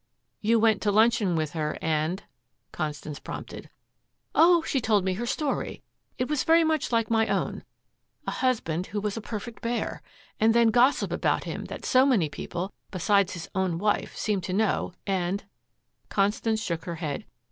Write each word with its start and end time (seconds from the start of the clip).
"You 0.41 0.57
went 0.59 0.81
to 0.81 0.91
luncheon 0.91 1.35
with 1.35 1.51
her, 1.53 1.77
and" 1.79 2.23
Constance 2.71 3.19
prompted. 3.19 3.69
"Oh, 4.33 4.63
she 4.63 4.81
told 4.81 5.05
me 5.05 5.13
her 5.13 5.27
story. 5.27 5.83
It 6.17 6.27
was 6.27 6.43
very 6.43 6.63
much 6.63 6.91
like 6.91 7.11
my 7.11 7.27
own 7.27 7.63
a 8.25 8.31
husband 8.31 8.87
who 8.87 8.99
was 8.99 9.15
a 9.15 9.21
perfect 9.21 9.61
bear, 9.61 10.01
and 10.39 10.55
then 10.55 10.69
gossip 10.69 11.11
about 11.11 11.43
him 11.43 11.65
that 11.65 11.85
so 11.85 12.07
many 12.07 12.29
people, 12.29 12.73
besides 12.89 13.33
his 13.33 13.47
own 13.53 13.77
wife, 13.77 14.15
seemed 14.15 14.43
to 14.45 14.53
know, 14.53 14.91
and" 15.05 15.43
Constance 16.09 16.63
shook 16.63 16.85
her 16.85 16.95
head. 16.95 17.25